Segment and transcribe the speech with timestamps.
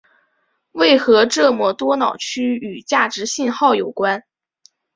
[0.71, 4.23] 为何这么多脑区与价值信号有关。